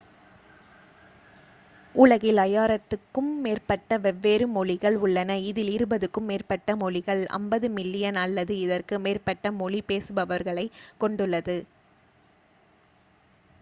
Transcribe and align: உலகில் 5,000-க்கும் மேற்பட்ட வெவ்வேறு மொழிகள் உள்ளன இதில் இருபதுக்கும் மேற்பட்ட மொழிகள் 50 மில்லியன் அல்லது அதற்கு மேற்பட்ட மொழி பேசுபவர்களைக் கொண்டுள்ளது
உலகில் 1.95 2.39
5,000-க்கும் 2.43 3.29
மேற்பட்ட 3.43 3.97
வெவ்வேறு 4.05 4.45
மொழிகள் 4.55 4.97
உள்ளன 5.03 5.37
இதில் 5.49 5.69
இருபதுக்கும் 5.75 6.27
மேற்பட்ட 6.29 6.75
மொழிகள் 6.81 7.21
50 7.39 7.71
மில்லியன் 7.77 8.19
அல்லது 8.23 8.55
அதற்கு 8.65 8.97
மேற்பட்ட 9.05 9.51
மொழி 9.59 9.81
பேசுபவர்களைக் 9.89 10.73
கொண்டுள்ளது 11.01 11.57